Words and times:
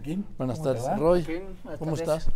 Joaquín. 0.00 0.24
Buenas 0.38 0.58
¿Cómo 0.58 0.72
tardes? 0.72 0.98
Roy. 0.98 1.22
Joaquín, 1.24 1.42
¿Cómo 1.78 1.96
tardes. 1.96 2.00
estás? 2.26 2.28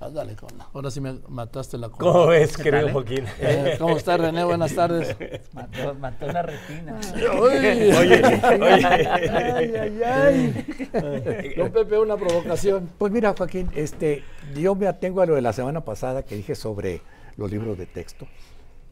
Ándale, 0.00 0.34
con 0.34 0.48
Ahora 0.72 0.90
sí 0.90 0.98
me 1.00 1.18
mataste 1.28 1.76
la 1.76 1.90
¿Cómo 1.90 2.12
cola. 2.12 2.26
ves, 2.30 2.56
¿Qué 2.56 2.62
querido 2.62 2.84
tal? 2.84 2.92
Joaquín? 2.94 3.24
Eh, 3.40 3.74
¿Cómo 3.78 3.96
estás, 3.96 4.18
René? 4.20 4.44
Buenas 4.44 4.74
tardes. 4.74 5.14
Mató, 5.52 5.94
mató 5.96 6.26
una 6.26 6.42
retina. 6.42 7.00
Uy. 7.34 7.92
Oye, 7.98 8.22
Ay, 8.24 9.74
ay, 9.76 10.02
ay. 10.02 11.54
Don 11.56 11.70
Pepe, 11.70 11.98
una 11.98 12.16
provocación. 12.16 12.88
Pues 12.96 13.12
mira, 13.12 13.34
Joaquín, 13.36 13.68
este, 13.74 14.22
yo 14.54 14.74
me 14.74 14.86
atengo 14.86 15.20
a 15.20 15.26
lo 15.26 15.34
de 15.34 15.42
la 15.42 15.52
semana 15.52 15.84
pasada 15.84 16.22
que 16.22 16.36
dije 16.36 16.54
sobre 16.54 17.02
los 17.36 17.50
libros 17.50 17.76
de 17.76 17.84
texto 17.86 18.26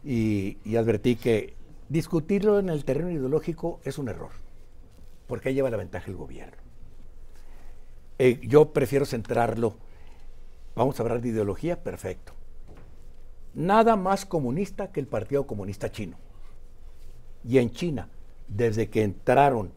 y, 0.04 0.58
y 0.64 0.76
advertí 0.76 1.16
que 1.16 1.54
discutirlo 1.88 2.58
en 2.58 2.68
el 2.68 2.84
terreno 2.84 3.10
ideológico 3.10 3.80
es 3.84 3.96
un 3.98 4.08
error, 4.08 4.30
porque 5.26 5.48
ahí 5.48 5.54
lleva 5.54 5.70
la 5.70 5.78
ventaja 5.78 6.10
el 6.10 6.16
gobierno. 6.16 6.67
Eh, 8.18 8.40
yo 8.42 8.72
prefiero 8.72 9.04
centrarlo, 9.04 9.76
vamos 10.74 10.98
a 10.98 11.02
hablar 11.02 11.20
de 11.20 11.28
ideología, 11.28 11.82
perfecto. 11.82 12.32
Nada 13.54 13.96
más 13.96 14.26
comunista 14.26 14.90
que 14.90 15.00
el 15.00 15.06
Partido 15.06 15.46
Comunista 15.46 15.90
Chino. 15.90 16.16
Y 17.44 17.58
en 17.58 17.70
China, 17.70 18.08
desde 18.48 18.88
que 18.88 19.02
entraron 19.02 19.72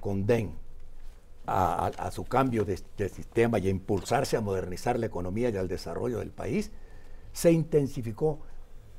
con, 0.00 0.26
Deng 0.26 0.50
a, 1.46 2.10
su 2.10 2.24
cambio 2.24 2.64
de, 2.64 2.80
de 2.96 3.08
sistema 3.08 3.58
y 3.58 3.68
a 3.68 3.70
impulsarse 3.70 4.36
a 4.36 4.40
modernizar 4.40 4.98
la 4.98 5.06
economía 5.06 5.50
y 5.50 5.56
al 5.56 5.68
desarrollo 5.68 6.18
del 6.18 6.30
país, 6.30 6.70
se 7.32 7.52
intensificó. 7.52 8.40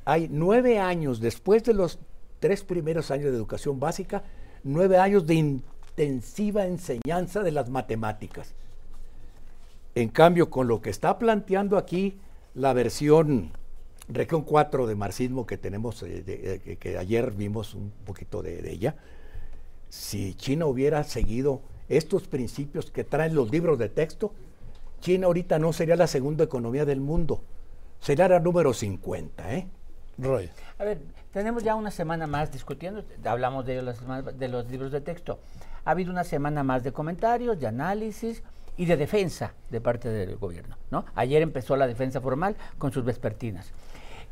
Hay 0.06 0.28
nueve 0.30 0.80
años, 0.80 1.20
después 1.20 1.64
de 1.64 1.74
los 1.74 2.00
tres 2.40 2.64
primeros 2.64 3.12
años 3.12 3.32
de 3.32 3.38
educación 3.38 3.80
básica, 3.80 4.24
nueve 4.64 4.98
años 4.98 5.26
de 5.26 5.36
intensiva 6.00 6.66
enseñanza 6.66 7.44
de 7.44 7.52
las 7.52 7.70
matemáticas. 7.70 8.54
En 9.96 10.08
cambio, 10.08 10.50
con 10.50 10.68
lo 10.68 10.82
que 10.82 10.90
está 10.90 11.20
planteando 11.20 11.78
aquí 11.78 12.18
la 12.54 12.72
versión 12.72 13.52
región 14.08 14.44
4 14.44 14.88
de 14.88 14.96
marxismo 14.96 15.46
que 15.46 15.58
tenemos, 15.58 16.02
eh, 16.04 16.24
eh, 16.26 16.78
que 16.80 16.98
ayer 16.98 17.32
vimos 17.32 17.74
un 17.74 17.92
poquito 18.06 18.42
de, 18.42 18.62
de 18.62 18.72
ella, 18.72 18.96
si 19.90 20.36
China 20.36 20.68
hubiera 20.68 21.04
seguido 21.04 21.62
estos 21.90 22.28
principios 22.28 22.92
que 22.92 23.04
traen 23.04 23.36
los 23.36 23.52
libros 23.52 23.78
de 23.78 23.90
texto, 23.90 24.32
China 25.02 25.28
ahorita 25.28 25.60
no 25.60 25.74
sería 25.74 25.98
la 25.98 26.08
segunda 26.08 26.46
economía 26.46 26.86
del 26.86 27.02
mundo, 27.02 27.42
sería 28.00 28.30
la 28.30 28.40
número 28.40 28.74
50, 28.74 29.54
¿eh? 29.54 29.68
Roy. 30.22 30.50
A 30.78 30.84
ver, 30.84 31.00
tenemos 31.32 31.64
ya 31.64 31.76
una 31.76 31.92
semana 31.92 32.28
más 32.28 32.52
discutiendo, 32.52 33.04
hablamos 33.26 33.66
de, 33.66 33.94
semana- 33.96 34.32
de 34.32 34.48
los 34.48 34.70
libros 34.70 34.92
de 34.92 35.02
texto. 35.02 35.40
Ha 35.86 35.92
habido 35.92 36.12
una 36.12 36.24
semana 36.24 36.64
más 36.64 36.84
de 36.84 36.92
comentarios, 36.92 37.60
de 37.60 37.68
análisis 37.68 38.44
y 38.78 38.86
de 38.86 38.98
defensa 38.98 39.54
de 39.70 39.82
parte 39.82 40.10
del 40.10 40.36
gobierno. 40.38 40.78
¿no? 40.92 41.06
Ayer 41.16 41.42
empezó 41.42 41.76
la 41.76 41.88
defensa 41.88 42.22
formal 42.22 42.56
con 42.78 42.92
sus 42.92 43.04
vespertinas. 43.04 43.72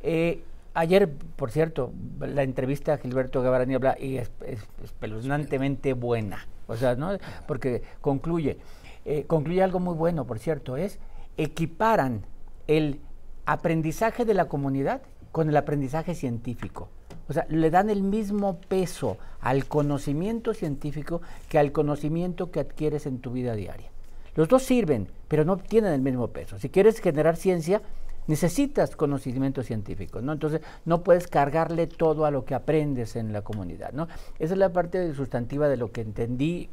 Eh, 0.02 0.44
ayer, 0.74 1.10
por 1.36 1.52
cierto, 1.52 1.92
la 2.20 2.44
entrevista 2.44 2.94
a 2.94 2.98
Gilberto 2.98 3.42
Guevara 3.42 3.66
Niebla 3.66 3.98
y 4.00 4.18
es, 4.18 4.32
es 4.46 4.62
espeluznantemente 4.84 5.94
buena. 5.94 6.46
O 6.68 6.76
sea, 6.76 6.96
¿no? 6.96 7.18
porque 7.48 7.82
concluye, 8.02 8.58
eh, 9.06 9.24
concluye 9.26 9.64
algo 9.64 9.80
muy 9.80 9.96
bueno, 9.96 10.26
por 10.26 10.40
cierto, 10.40 10.76
es 10.78 11.00
equiparan 11.38 12.26
el 12.68 13.00
aprendizaje 13.46 14.26
de 14.26 14.34
la 14.34 14.46
comunidad 14.46 15.02
con 15.38 15.50
el 15.50 15.58
aprendizaje 15.58 16.16
científico. 16.16 16.90
O 17.30 17.34
sea, 17.34 17.46
le 17.50 17.70
dan 17.70 17.92
el 17.92 18.02
mismo 18.02 18.60
peso 18.60 19.20
al 19.40 19.68
conocimiento 19.68 20.56
científico 20.56 21.22
que 21.48 21.60
al 21.60 21.72
conocimiento 21.72 22.50
que 22.50 22.60
adquieres 22.60 23.06
en 23.06 23.20
tu 23.20 23.34
vida 23.34 23.54
diaria. 23.54 23.92
Los 24.34 24.48
dos 24.48 24.64
sirven, 24.64 25.08
pero 25.28 25.46
no 25.46 25.58
tienen 25.58 25.94
el 25.94 26.02
mismo 26.02 26.30
peso. 26.30 26.58
Si 26.58 26.70
quieres 26.70 27.00
generar 27.02 27.36
ciencia, 27.36 27.84
necesitas 28.26 28.96
conocimiento 28.96 29.62
científico, 29.62 30.22
¿no? 30.22 30.34
Entonces, 30.34 30.62
no 30.86 31.04
puedes 31.04 31.28
cargarle 31.28 31.86
todo 31.86 32.26
a 32.26 32.32
lo 32.32 32.44
que 32.44 32.56
aprendes 32.56 33.16
en 33.16 33.32
la 33.32 33.44
comunidad, 33.44 33.92
¿no? 33.94 34.08
Esa 34.40 34.56
es 34.56 34.58
la 34.58 34.74
parte 34.74 35.14
sustantiva 35.14 35.70
de 35.70 35.78
lo 35.78 35.92
que 35.92 36.02
entendí 36.02 36.68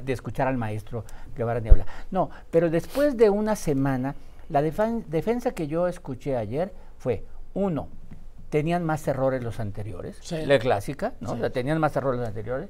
de 0.00 0.12
escuchar 0.12 0.46
al 0.46 0.58
maestro 0.58 1.04
Guevara 1.34 1.58
Niebla. 1.58 1.86
No, 2.12 2.30
pero 2.52 2.70
después 2.70 3.16
de 3.16 3.30
una 3.30 3.56
semana, 3.56 4.14
la 4.48 4.62
defensa 4.62 5.50
que 5.50 5.66
yo 5.66 5.88
escuché 5.88 6.36
ayer 6.36 6.72
fue, 6.98 7.24
uno, 7.52 7.88
tenían 8.50 8.84
más 8.84 9.06
errores 9.08 9.42
los 9.42 9.60
anteriores, 9.60 10.16
Sí. 10.22 10.44
la 10.46 10.58
clásica, 10.58 11.14
¿no? 11.20 11.30
Sí. 11.30 11.34
O 11.34 11.38
sea, 11.38 11.50
tenían 11.50 11.78
más 11.78 11.96
errores 11.96 12.20
los 12.20 12.28
anteriores. 12.28 12.68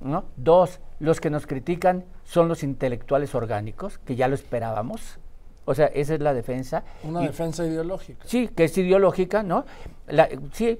¿no? 0.00 0.26
Dos, 0.36 0.78
los 1.00 1.20
que 1.22 1.30
nos 1.30 1.46
critican 1.46 2.04
son 2.24 2.48
los 2.48 2.62
intelectuales 2.62 3.34
orgánicos, 3.34 3.96
que 3.98 4.14
ya 4.14 4.28
lo 4.28 4.34
esperábamos. 4.34 5.18
O 5.64 5.74
sea, 5.74 5.86
esa 5.86 6.12
es 6.14 6.20
la 6.20 6.34
defensa. 6.34 6.84
Una 7.02 7.22
Y- 7.22 7.28
defensa 7.28 7.64
ideológica. 7.64 8.22
Sí, 8.26 8.48
que 8.48 8.64
es 8.64 8.76
ideológica, 8.76 9.42
¿no? 9.42 9.64
La- 10.06 10.28
sí, 10.52 10.78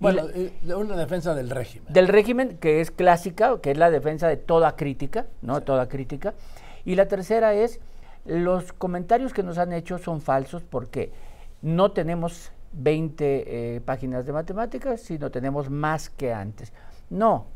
Bueno, 0.00 0.22
la- 0.26 0.32
eh, 0.34 0.74
una 0.74 0.96
defensa 0.96 1.34
del 1.34 1.50
régimen. 1.50 1.92
del 1.92 2.08
régimen, 2.08 2.56
que 2.56 2.80
es 2.80 2.90
clásica, 2.90 3.60
que 3.60 3.72
es 3.72 3.76
la 3.78 3.90
defensa 3.90 4.26
de 4.26 4.38
toda 4.38 4.74
crítica, 4.74 5.26
¿no? 5.42 5.60
Toda 5.60 5.86
crítica. 5.88 6.32
Y 6.86 6.94
la 6.94 7.08
tercera 7.08 7.52
es, 7.52 7.78
los 8.24 8.72
comentarios 8.72 9.34
que 9.34 9.42
nos 9.42 9.58
han 9.58 9.72
hecho 9.74 9.98
son 9.98 10.22
falsos 10.22 10.62
porque 10.62 11.12
no 11.62 11.90
tenemos 11.92 12.52
20 12.76 13.76
eh, 13.76 13.80
páginas 13.80 14.26
de 14.26 14.32
matemáticas, 14.32 15.00
sino 15.00 15.30
tenemos 15.30 15.70
más 15.70 16.10
que 16.10 16.32
antes. 16.32 16.72
No, 17.10 17.46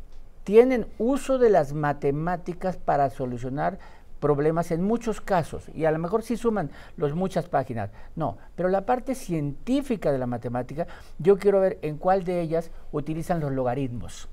tienen 0.45 0.87
uso 0.99 1.39
de 1.39 1.51
las 1.51 1.73
matemáticas 1.73 2.77
para 2.77 3.11
solucionar 3.11 3.79
problemas 4.19 4.71
en 4.71 4.83
muchos 4.83 5.21
casos, 5.21 5.71
y 5.75 5.87
a 5.87 5.91
lo 5.91 5.99
mejor 5.99 6.23
sí 6.23 6.37
suman 6.37 6.71
los 6.99 7.15
muchas 7.15 7.49
páginas, 7.49 7.91
no, 8.17 8.37
pero 8.55 8.69
la 8.69 8.85
parte 8.85 9.15
científica 9.15 10.13
de 10.13 10.19
la 10.19 10.27
matemática, 10.27 10.87
yo 11.19 11.39
quiero 11.39 11.59
ver 11.61 11.79
en 11.81 11.97
cuál 11.97 12.25
de 12.25 12.41
ellas 12.43 12.71
utilizan 12.93 13.41
los 13.41 13.51
logaritmos. 13.53 14.29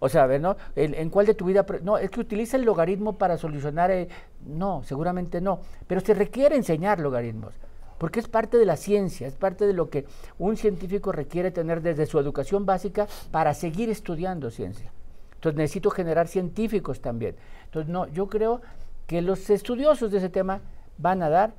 O 0.00 0.08
sea, 0.08 0.26
ver, 0.26 0.40
¿no? 0.40 0.56
El- 0.76 0.94
¿En 0.94 1.10
cuál 1.10 1.26
de 1.26 1.34
tu 1.34 1.44
vida? 1.44 1.66
No, 1.82 1.98
es 1.98 2.10
que 2.10 2.20
utiliza 2.20 2.56
el 2.56 2.64
logaritmo 2.64 3.18
para 3.18 3.36
solucionar. 3.36 3.90
eh, 3.90 4.08
no, 4.46 4.82
seguramente 4.84 5.40
no. 5.40 5.58
Pero 5.88 6.00
se 6.00 6.14
requiere 6.14 6.54
enseñar 6.54 7.00
logaritmos. 7.00 7.52
Porque 7.98 8.20
es 8.20 8.28
parte 8.28 8.56
de 8.56 8.64
la 8.64 8.76
ciencia, 8.76 9.26
es 9.26 9.34
parte 9.34 9.66
de 9.66 9.72
lo 9.72 9.90
que 9.90 10.06
un 10.38 10.56
científico 10.56 11.12
requiere 11.12 11.50
tener 11.50 11.82
desde 11.82 12.06
su 12.06 12.18
educación 12.18 12.64
básica 12.64 13.06
para 13.30 13.54
seguir 13.54 13.90
estudiando 13.90 14.50
ciencia. 14.50 14.92
Entonces 15.34 15.56
necesito 15.56 15.90
generar 15.90 16.26
científicos 16.26 17.00
también. 17.00 17.36
Entonces, 17.66 17.90
no, 17.90 18.08
yo 18.08 18.28
creo 18.28 18.60
que 19.06 19.22
los 19.22 19.50
estudiosos 19.50 20.10
de 20.10 20.18
ese 20.18 20.28
tema 20.28 20.60
van 20.96 21.22
a 21.22 21.28
dar 21.28 21.54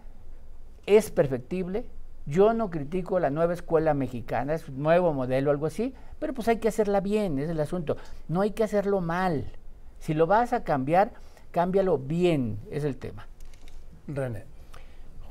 es 0.86 1.12
perfectible. 1.12 1.86
Yo 2.26 2.54
no 2.54 2.70
critico 2.70 3.20
la 3.20 3.30
nueva 3.30 3.54
escuela 3.54 3.94
mexicana, 3.94 4.54
es 4.54 4.68
un 4.68 4.84
nuevo 4.84 5.14
modelo, 5.14 5.50
algo 5.50 5.66
así, 5.66 5.94
pero 6.20 6.34
pues 6.34 6.48
hay 6.48 6.58
que 6.58 6.68
hacerla 6.68 7.00
bien, 7.00 7.40
es 7.40 7.50
el 7.50 7.60
asunto. 7.60 7.98
No 8.28 8.42
hay 8.42 8.52
que 8.52 8.64
hacerlo 8.64 9.02
mal. 9.02 9.46
Si 10.00 10.14
lo 10.14 10.28
vas 10.28 10.54
a 10.54 10.64
cambiar, 10.64 11.14
cámbialo 11.52 11.98
bien, 11.98 12.60
es 12.70 12.84
el 12.84 12.98
tema. 12.98 13.28
René. 14.08 14.49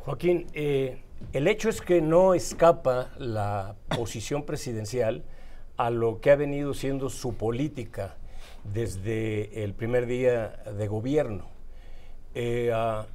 Joaquín, 0.08 0.46
eh, 0.54 1.02
el 1.34 1.46
hecho 1.48 1.68
es 1.68 1.82
que 1.82 2.00
no 2.00 2.32
escapa 2.32 3.10
la 3.18 3.76
posición 3.94 4.42
presidencial 4.42 5.22
a 5.76 5.90
lo 5.90 6.22
que 6.22 6.30
ha 6.30 6.36
venido 6.36 6.72
siendo 6.72 7.10
su 7.10 7.34
política 7.34 8.16
desde 8.72 9.64
el 9.64 9.74
primer 9.74 10.06
día 10.06 10.62
de 10.78 10.88
gobierno. 10.88 11.50
Eh, 12.34 12.70
ah, 12.72 13.06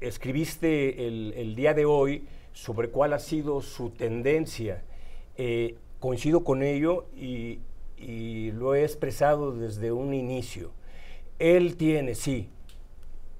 escribiste 0.00 1.04
el, 1.04 1.56
día 1.56 1.74
de 1.74 1.84
hoy 1.84 2.28
sobre 2.52 2.90
cuál 2.90 3.12
ha 3.12 3.18
sido 3.18 3.60
su 3.60 3.90
tendencia. 3.90 4.84
Eh, 5.36 5.74
coincido 5.98 6.44
con 6.44 6.62
ello 6.62 7.06
y 7.16 7.58
lo 8.52 8.76
he 8.76 8.84
expresado 8.84 9.50
desde 9.50 9.90
un 9.90 10.14
inicio. 10.14 10.70
Él 11.40 11.76
tiene, 11.76 12.14
sí, 12.14 12.50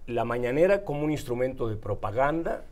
la 0.06 0.24
mañanera 0.24 0.84
como 0.84 1.02
un 1.04 1.10
instrumento 1.10 1.68
de 1.68 1.76
propaganda. 1.76 2.64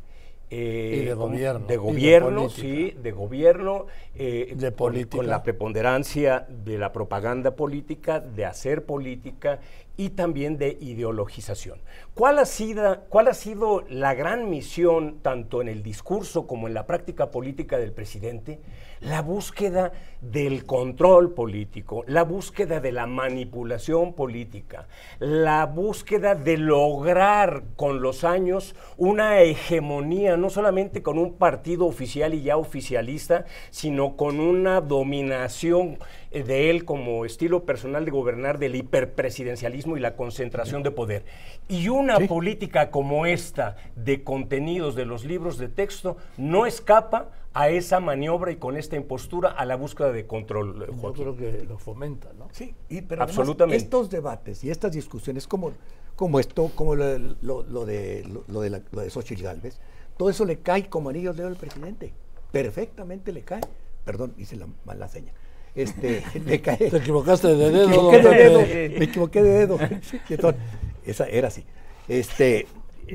eh, 0.54 0.98
Y 1.02 1.04
de 1.06 1.14
gobierno, 1.14 1.66
De 1.66 1.76
gobierno, 1.78 2.50
sí, 2.50 2.90
de 3.02 3.10
gobierno. 3.12 3.86
eh, 4.14 4.52
De 4.54 4.68
con- 4.68 4.76
política. 4.76 5.16
Con 5.16 5.26
la 5.28 5.42
preponderancia 5.42 6.46
de 6.46 6.76
la 6.76 6.92
propaganda 6.92 7.52
política, 7.56 8.20
de 8.20 8.44
hacer 8.44 8.84
política 8.84 9.60
y 9.96 10.10
también 10.10 10.58
de 10.58 10.78
ideologización. 10.80 11.80
¿Cuál 12.14 12.38
ha, 12.38 12.44
sido, 12.44 13.00
¿Cuál 13.08 13.28
ha 13.28 13.34
sido 13.34 13.84
la 13.88 14.14
gran 14.14 14.48
misión, 14.50 15.20
tanto 15.22 15.60
en 15.60 15.68
el 15.68 15.82
discurso 15.82 16.46
como 16.46 16.66
en 16.68 16.74
la 16.74 16.86
práctica 16.86 17.30
política 17.30 17.78
del 17.78 17.92
presidente? 17.92 18.60
La 19.00 19.20
búsqueda 19.20 19.92
del 20.20 20.64
control 20.64 21.34
político, 21.34 22.04
la 22.06 22.22
búsqueda 22.22 22.80
de 22.80 22.92
la 22.92 23.06
manipulación 23.06 24.14
política, 24.14 24.86
la 25.18 25.66
búsqueda 25.66 26.34
de 26.34 26.56
lograr 26.56 27.64
con 27.76 28.00
los 28.00 28.22
años 28.22 28.76
una 28.96 29.40
hegemonía, 29.40 30.36
no 30.36 30.50
solamente 30.50 31.02
con 31.02 31.18
un 31.18 31.34
partido 31.34 31.86
oficial 31.86 32.34
y 32.34 32.42
ya 32.42 32.56
oficialista, 32.56 33.44
sino 33.70 34.16
con 34.16 34.38
una 34.38 34.80
dominación 34.80 35.98
de 36.32 36.70
él 36.70 36.84
como 36.84 37.24
estilo 37.24 37.64
personal 37.64 38.04
de 38.04 38.10
gobernar 38.10 38.58
del 38.58 38.74
hiperpresidencialismo 38.76 39.96
y 39.96 40.00
la 40.00 40.16
concentración 40.16 40.82
de 40.82 40.90
poder. 40.90 41.24
Y 41.68 41.88
una 41.88 42.16
Sí. 42.18 42.26
política 42.28 42.90
como 42.90 43.26
esta 43.26 43.76
de 43.96 44.24
contenidos 44.24 44.94
de 44.94 45.04
los 45.04 45.24
libros 45.24 45.58
de 45.58 45.68
texto 45.68 46.16
no 46.36 46.66
escapa 46.66 47.30
a 47.54 47.68
esa 47.68 48.00
maniobra 48.00 48.50
y 48.50 48.56
con 48.56 48.76
esta 48.78 48.96
impostura 48.96 49.50
a 49.50 49.66
la 49.66 49.76
búsqueda 49.76 50.10
de 50.10 50.26
control, 50.26 50.82
eh, 50.82 50.86
Yo 50.88 50.96
Joaquín. 50.98 51.22
creo 51.24 51.36
que 51.36 51.64
lo 51.64 51.78
fomenta, 51.78 52.32
¿no? 52.38 52.48
Sí, 52.52 52.74
y, 52.88 53.02
pero 53.02 53.22
además, 53.22 53.38
Absolutamente. 53.38 53.76
estos 53.84 54.08
debates 54.08 54.64
y 54.64 54.70
estas 54.70 54.92
discusiones 54.92 55.46
como, 55.46 55.72
como 56.16 56.40
esto, 56.40 56.70
como 56.74 56.94
lo, 56.94 57.18
lo- 57.18 57.62
lo 57.64 57.84
de, 57.84 58.24
lo, 58.26 58.44
lo 58.48 58.60
de, 58.62 58.70
la, 58.70 58.80
lo 58.90 59.02
de 59.02 59.10
Xochitl 59.10 59.42
Gálvez, 59.42 59.78
todo 60.16 60.30
eso 60.30 60.46
le 60.46 60.60
cae 60.60 60.88
como 60.88 61.10
anillo 61.10 61.30
al 61.30 61.36
dedo 61.36 61.48
al 61.48 61.56
presidente. 61.56 62.14
Perfectamente 62.52 63.32
le 63.32 63.42
cae. 63.42 63.60
Perdón, 64.04 64.34
hice 64.38 64.56
la 64.56 64.66
mala 64.84 65.08
seña. 65.08 65.32
Este, 65.74 66.22
le 66.46 66.60
cae. 66.60 66.76
Te 66.90 66.96
equivocaste 66.98 67.48
de 67.48 67.70
Me 67.70 67.78
dedo. 67.78 67.88
equivoqué 67.88 68.22
de 68.22 68.34
dedo. 68.34 68.58
Me 68.98 69.04
equivoqué 69.04 69.42
de 69.42 69.50
dedo. 69.66 69.78
Esa 71.06 71.26
era 71.28 71.48
así. 71.48 71.64
Este, 72.08 72.66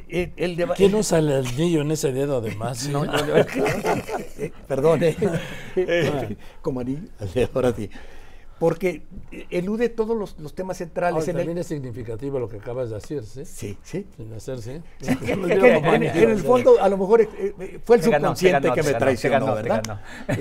el, 0.10 0.32
el 0.36 0.58
deba- 0.58 0.76
¿Quién 0.76 0.94
usa 0.96 1.20
el 1.20 1.32
anillo 1.32 1.82
en 1.82 1.92
ese 1.92 2.12
dedo 2.12 2.38
además? 2.38 2.88
No, 2.90 3.06
eh, 4.38 4.52
perdón, 4.68 5.02
eh. 5.04 5.16
como 6.62 6.82
anillo 6.82 7.02
ahora 7.54 7.74
sí. 7.74 7.90
Porque 8.60 9.04
elude 9.52 9.90
todos 9.90 10.18
los, 10.18 10.40
los 10.40 10.56
temas 10.56 10.78
centrales. 10.78 11.14
Ahora, 11.14 11.24
en 11.26 11.30
el- 11.30 11.36
también 11.44 11.58
es 11.60 11.68
significativo 11.68 12.40
lo 12.40 12.50
que 12.50 12.58
acabas 12.58 12.90
de 12.90 12.96
decir, 12.96 13.24
¿sí? 13.24 13.46
Sí, 13.46 13.78
sí. 13.84 14.08
Sin 14.18 14.34
hacer, 14.34 14.60
¿sí? 14.62 14.82
Es 15.02 15.16
que 15.18 15.32
en, 15.34 15.52
en- 15.86 16.04
en 16.04 16.30
el 16.32 16.40
fondo, 16.40 16.82
a 16.82 16.90
lo 16.90 16.98
mejor 16.98 17.22
eh, 17.22 17.30
eh, 17.38 17.80
fue 17.86 17.98
el 17.98 18.04
subconsciente 18.04 18.68
ganó, 18.70 18.74
que 18.74 18.84
me 18.84 18.94
traicionó, 18.96 19.46
ganó, 19.46 19.56
¿verdad? 19.56 20.02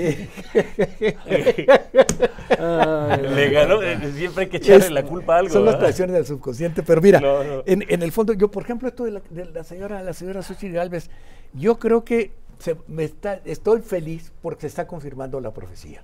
Le 2.58 3.50
ganó, 3.50 3.82
eh, 3.82 4.12
siempre 4.14 4.44
hay 4.44 4.50
que 4.50 4.56
echarle 4.58 4.86
Es- 4.86 4.90
la 4.92 5.02
culpa 5.04 5.36
a 5.36 5.38
algo. 5.40 5.52
Son 5.52 5.64
las 5.64 5.78
traiciones 5.78 6.14
del 6.14 6.26
subconsciente, 6.26 6.82
pero 6.82 7.00
mira, 7.00 7.20
No, 7.20 7.42
no. 7.44 7.62
En, 7.66 7.84
en 7.88 8.02
el 8.02 8.12
fondo, 8.12 8.32
yo, 8.32 8.50
por 8.50 8.62
ejemplo, 8.62 8.88
esto 8.88 9.04
de 9.04 9.10
la, 9.12 9.22
de 9.30 9.44
la 9.46 9.64
señora, 9.64 10.02
la 10.02 10.12
señora 10.12 10.42
Xochitl 10.42 10.74
Gálvez, 10.74 11.10
yo 11.52 11.78
creo 11.78 12.04
que 12.04 12.32
se- 12.58 12.76
me 12.88 13.04
está, 13.04 13.40
estoy 13.44 13.80
feliz 13.82 14.32
porque 14.42 14.62
se 14.62 14.66
está 14.68 14.86
confirmando 14.86 15.40
la 15.40 15.52
profecía. 15.52 16.02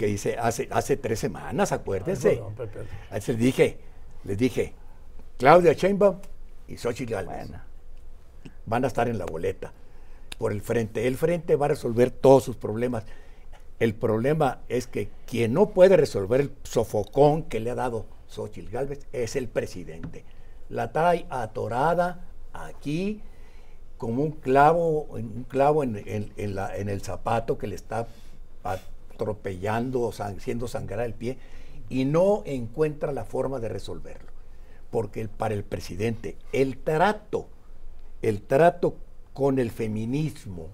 Que 0.00 0.08
hice 0.08 0.38
hace, 0.38 0.66
hace 0.70 0.96
tres 0.96 1.18
semanas, 1.18 1.72
acuérdense. 1.72 2.40
Ay, 3.10 3.20
se 3.20 3.32
les 3.34 3.40
dije, 3.42 3.76
les 4.24 4.38
dije, 4.38 4.72
Claudia 5.36 5.74
Sheinbaum 5.74 6.16
y 6.68 6.78
Xochitl 6.78 7.12
Gálvez 7.12 7.36
Bueno. 7.48 7.60
van 8.64 8.84
a 8.84 8.86
estar 8.86 9.08
en 9.10 9.18
la 9.18 9.26
boleta 9.26 9.74
por 10.38 10.52
el 10.52 10.62
frente. 10.62 11.06
El 11.06 11.18
frente 11.18 11.54
va 11.54 11.66
a 11.66 11.68
resolver 11.68 12.10
todos 12.10 12.44
sus 12.44 12.56
problemas. 12.56 13.04
El 13.78 13.94
problema 13.94 14.60
es 14.70 14.86
que 14.86 15.10
quien 15.26 15.52
no 15.52 15.68
puede 15.68 15.98
resolver 15.98 16.40
el 16.40 16.52
sofocón 16.62 17.42
que 17.42 17.60
le 17.60 17.68
ha 17.70 17.74
dado 17.74 18.06
Xochitl 18.28 18.70
Gálvez 18.70 19.06
es 19.12 19.36
el 19.36 19.48
presidente. 19.48 20.24
La 20.70 20.92
trae 20.92 21.26
atorada 21.28 22.24
aquí 22.54 23.20
como 23.98 24.22
un 24.22 24.30
clavo, 24.32 25.02
un 25.10 25.44
clavo 25.46 25.82
en, 25.84 25.96
en- 26.06 26.32
en 26.38 26.54
la- 26.54 26.74
en 26.74 26.88
el 26.88 27.02
zapato 27.02 27.58
que 27.58 27.66
le 27.66 27.74
está 27.74 28.06
atropellando, 29.20 30.10
haciendo 30.18 30.66
sangrar 30.66 31.04
el 31.04 31.14
pie, 31.14 31.38
y 31.88 32.04
no 32.06 32.42
encuentra 32.46 33.12
la 33.12 33.24
forma 33.24 33.60
de 33.60 33.68
resolverlo. 33.68 34.30
Porque 34.90 35.28
para 35.28 35.54
el 35.54 35.64
presidente 35.64 36.36
el 36.52 36.78
trato, 36.78 37.48
el 38.22 38.42
trato 38.42 38.96
con 39.34 39.58
el 39.58 39.70
feminismo, 39.70 40.68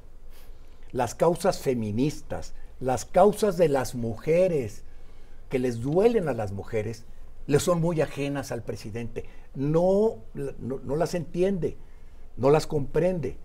las 0.92 1.14
causas 1.14 1.58
feministas, 1.58 2.54
las 2.80 3.04
causas 3.04 3.56
de 3.56 3.68
las 3.68 3.94
mujeres 3.94 4.84
que 5.48 5.58
les 5.58 5.80
duelen 5.80 6.28
a 6.28 6.34
las 6.34 6.52
mujeres, 6.52 7.04
le 7.46 7.60
son 7.60 7.80
muy 7.80 8.00
ajenas 8.00 8.52
al 8.52 8.62
presidente. 8.62 9.24
No, 9.54 10.18
no, 10.34 10.80
no 10.82 10.96
las 10.96 11.14
entiende, 11.14 11.76
no 12.36 12.50
las 12.50 12.66
comprende. 12.66 13.36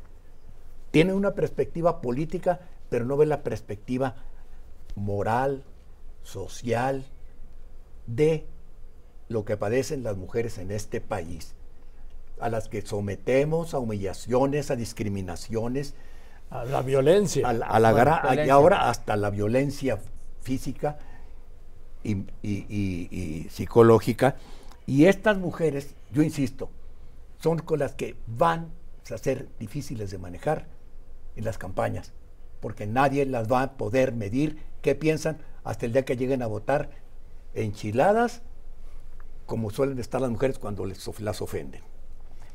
Tiene 0.92 1.14
una 1.14 1.34
perspectiva 1.34 2.02
política, 2.02 2.62
pero 2.90 3.06
no 3.06 3.16
ve 3.18 3.26
la 3.26 3.44
perspectiva 3.44 4.16
moral, 4.96 5.64
social, 6.24 7.06
de 8.08 8.46
lo 9.30 9.46
que 9.46 9.58
padecen 9.58 10.04
las 10.04 10.18
mujeres 10.18 10.58
en 10.58 10.72
este 10.72 11.02
país, 11.02 11.54
a 12.40 12.50
las 12.50 12.68
que 12.70 12.82
sometemos 12.82 13.74
a 13.74 13.80
humillaciones, 13.80 14.72
a 14.72 14.76
discriminaciones, 14.76 15.94
A 16.50 16.66
la 16.66 16.82
violencia. 16.82 17.48
a 17.48 17.54
la, 17.54 17.66
a 17.68 17.80
la 17.80 17.92
Bueno, 17.94 18.12
gra- 18.12 18.46
y 18.46 18.50
ahora 18.50 18.90
hasta 18.90 19.16
la 19.16 19.30
violencia 19.30 20.00
física 20.42 20.98
y, 22.04 22.14
y- 22.14 22.26
y- 22.68 23.08
y 23.12 23.50
psicológica. 23.50 24.36
Y 24.86 25.06
estas 25.06 25.38
mujeres, 25.38 25.96
yo 26.12 26.24
insisto, 26.24 26.70
son 27.40 27.60
con 27.60 27.80
las 27.80 27.94
que 27.96 28.16
van 28.28 28.70
a 29.12 29.18
ser 29.18 29.48
difíciles 29.60 30.12
de 30.12 30.18
manejar 30.18 30.68
en 31.36 31.46
las 31.46 31.58
campañas, 31.58 32.12
porque 32.60 32.86
nadie 32.88 33.26
las 33.26 33.50
va 33.52 33.62
a 33.64 33.72
poder 33.78 34.12
medir 34.14 34.58
qué 34.82 34.96
piensan 34.96 35.38
hasta 35.64 35.86
el 35.86 35.94
día 35.94 36.04
que 36.06 36.16
lleguen 36.18 36.42
a 36.42 36.48
votar 36.48 36.90
enchiladas, 37.54 38.42
como 39.46 39.70
suelen 39.70 40.00
estar 40.00 40.22
las 40.22 40.30
mujeres 40.32 40.58
cuando 40.60 40.86
les, 40.86 41.08
of- 41.08 41.20
las 41.20 41.42
ofenden. 41.42 41.82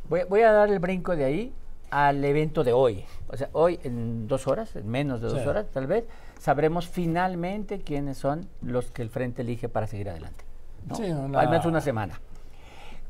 Voy, 0.09 0.21
voy 0.29 0.41
a 0.43 0.53
dar 0.53 0.69
el 0.71 0.79
brinco 0.79 1.15
de 1.17 1.25
ahí 1.25 1.53
al 1.91 2.25
evento 2.25 2.65
de 2.65 2.73
hoy. 2.73 3.05
O 3.29 3.37
sea, 3.37 3.49
hoy 3.53 3.79
en 3.85 4.27
dos 4.29 4.47
horas, 4.47 4.75
en 4.77 4.89
menos 4.89 5.21
de 5.21 5.29
dos 5.29 5.43
Sí. 5.43 5.47
horas 5.49 5.67
tal 5.73 5.87
vez, 5.87 6.05
sabremos 6.39 6.89
finalmente 6.89 7.81
quiénes 7.81 8.19
son 8.19 8.49
los 8.63 8.91
que 8.91 9.03
el 9.03 9.11
Frente 9.11 9.43
elige 9.43 9.69
para 9.69 9.87
seguir 9.87 10.09
adelante. 10.09 10.45
¿no? 10.87 10.95
Sí, 10.95 11.05
una- 11.05 11.41
Al 11.41 11.49
menos 11.51 11.67
una 11.67 11.81
semana. 11.81 12.21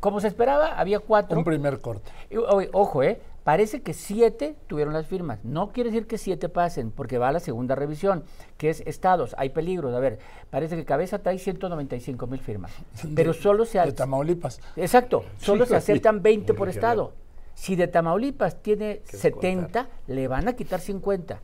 Como 0.01 0.21
se 0.21 0.29
esperaba, 0.29 0.79
había 0.79 1.01
cuatro. 1.01 1.39
Un 1.39 1.45
primer 1.45 1.81
corte. 1.81 2.11
Y, 2.31 2.37
o- 2.37 2.63
Ojo, 2.73 3.03
¿eh? 3.03 3.21
Parece 3.45 3.81
que 3.81 3.95
siete 3.95 4.57
tuvieron 4.67 4.93
las 4.93 5.07
firmas. 5.07 5.39
No 5.45 5.69
quiere 5.71 5.91
decir 5.91 6.09
que 6.09 6.19
siete 6.19 6.49
pasen, 6.49 6.91
porque 6.91 7.17
va 7.17 7.29
a 7.29 7.33
la 7.33 7.39
segunda 7.39 7.77
revisión, 7.77 8.25
que 8.57 8.71
es 8.71 8.81
estados. 8.87 9.37
Hay 9.39 9.51
peligros. 9.51 9.95
A 9.95 10.01
ver, 10.01 10.19
parece 10.51 10.75
que 10.75 10.85
Cabeza 10.85 11.21
trae 11.21 11.39
195 11.39 12.27
mil 12.27 12.41
firmas. 12.41 12.73
Pero 13.15 13.33
solo 13.33 13.65
se... 13.65 13.79
De 13.81 13.93
Tamaulipas. 13.93 14.61
Exacto, 14.75 15.25
solo 15.39 15.65
Sí, 15.65 15.71
se 15.71 15.77
aceptan 15.77 16.23
20 16.23 16.53
Muy 16.53 16.59
por 16.59 16.69
estado. 16.69 17.13
Si 17.55 17.77
de 17.77 17.87
Tamaulipas 17.87 18.61
tiene 18.63 19.03
Que 19.09 19.17
70, 19.17 19.89
le 20.09 20.27
van 20.29 20.49
a 20.49 20.55
quitar 20.55 20.81
50. 20.81 21.41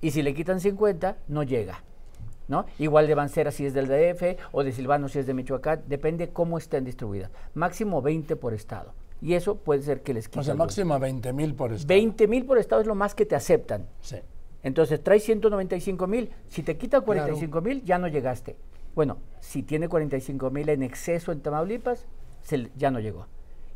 Y 0.00 0.10
si 0.10 0.22
le 0.22 0.34
quitan 0.34 0.60
50, 0.60 1.18
no 1.28 1.44
llega. 1.44 1.82
¿No? 2.48 2.66
Igual 2.78 3.06
de 3.06 3.14
Bancera 3.14 3.50
si 3.50 3.66
es 3.66 3.74
del 3.74 3.86
DF 3.86 4.38
o 4.52 4.64
de 4.64 4.72
Silvano 4.72 5.08
si 5.08 5.18
es 5.18 5.26
de 5.26 5.34
Michoacán, 5.34 5.84
depende 5.86 6.30
cómo 6.30 6.58
estén 6.58 6.84
distribuidas. 6.84 7.30
Máximo 7.54 8.02
20 8.02 8.36
por 8.36 8.54
estado. 8.54 8.94
Y 9.20 9.34
eso 9.34 9.56
puede 9.56 9.82
ser 9.82 10.02
que 10.02 10.14
les 10.14 10.28
quite. 10.28 10.40
O 10.40 10.44
sea, 10.44 10.54
máximo 10.54 10.94
a 10.94 10.98
20 10.98 11.32
mil 11.32 11.54
por 11.54 11.72
estado. 11.72 11.88
20 11.88 12.28
mil 12.28 12.44
por 12.44 12.58
estado 12.58 12.80
es 12.80 12.86
lo 12.86 12.94
más 12.94 13.14
que 13.14 13.26
te 13.26 13.34
aceptan. 13.34 13.86
Sí. 14.00 14.16
Entonces 14.62 15.02
trae 15.02 15.20
195 15.20 16.06
mil. 16.06 16.30
Si 16.48 16.62
te 16.62 16.76
quita 16.76 17.00
45 17.00 17.60
mil, 17.60 17.84
ya 17.84 17.98
no 17.98 18.08
llegaste. 18.08 18.56
Bueno, 18.94 19.18
si 19.40 19.62
tiene 19.62 19.88
45 19.88 20.50
mil 20.50 20.68
en 20.68 20.82
exceso 20.82 21.32
en 21.32 21.40
Tamaulipas, 21.40 22.06
se 22.42 22.70
ya 22.76 22.90
no 22.90 23.00
llegó. 23.00 23.26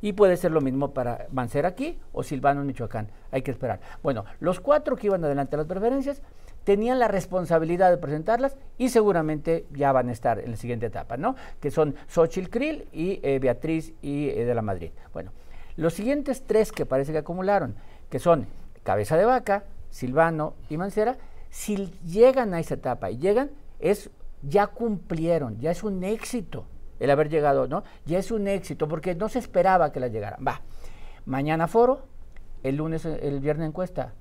Y 0.00 0.14
puede 0.14 0.36
ser 0.36 0.50
lo 0.50 0.60
mismo 0.60 0.92
para 0.92 1.28
Mancera 1.30 1.68
aquí 1.68 1.98
o 2.12 2.24
Silvano 2.24 2.60
en 2.60 2.66
Michoacán. 2.66 3.08
Hay 3.30 3.42
que 3.42 3.52
esperar. 3.52 3.80
Bueno, 4.02 4.24
los 4.40 4.58
cuatro 4.58 4.96
que 4.96 5.06
iban 5.06 5.24
adelante 5.24 5.54
a 5.54 5.58
las 5.58 5.68
preferencias 5.68 6.22
tenían 6.64 6.98
la 6.98 7.08
responsabilidad 7.08 7.90
de 7.90 7.98
presentarlas 7.98 8.56
y 8.78 8.88
seguramente 8.88 9.66
ya 9.72 9.92
van 9.92 10.08
a 10.08 10.12
estar 10.12 10.38
en 10.38 10.52
la 10.52 10.56
siguiente 10.56 10.86
etapa, 10.86 11.16
¿no? 11.16 11.36
Que 11.60 11.70
son 11.70 11.94
Xochitl 12.08 12.50
Krill 12.50 12.88
y 12.92 13.20
eh, 13.22 13.38
Beatriz 13.38 13.94
y 14.02 14.28
eh, 14.28 14.44
de 14.44 14.54
la 14.54 14.62
Madrid. 14.62 14.90
Bueno, 15.12 15.32
los 15.76 15.94
siguientes 15.94 16.44
tres 16.46 16.72
que 16.72 16.86
parece 16.86 17.12
que 17.12 17.18
acumularon, 17.18 17.74
que 18.10 18.18
son 18.18 18.46
Cabeza 18.82 19.16
de 19.16 19.24
Vaca, 19.24 19.64
Silvano 19.90 20.54
y 20.68 20.76
Mancera, 20.76 21.16
si 21.50 21.92
llegan 22.04 22.54
a 22.54 22.60
esa 22.60 22.74
etapa 22.74 23.10
y 23.10 23.18
llegan, 23.18 23.50
es 23.78 24.10
ya 24.42 24.66
cumplieron, 24.66 25.58
ya 25.60 25.70
es 25.70 25.84
un 25.84 26.02
éxito 26.02 26.66
el 26.98 27.10
haber 27.10 27.28
llegado, 27.28 27.66
¿no? 27.66 27.82
Ya 28.06 28.18
es 28.18 28.30
un 28.30 28.46
éxito 28.46 28.86
porque 28.86 29.14
no 29.14 29.28
se 29.28 29.38
esperaba 29.40 29.92
que 29.92 30.00
la 30.00 30.08
llegaran. 30.08 30.44
Va, 30.46 30.62
mañana 31.26 31.66
foro, 31.66 32.02
el 32.62 32.76
lunes, 32.76 33.04
eh, 33.04 33.18
el 33.22 33.40
viernes 33.40 33.68
encuesta. 33.68 34.14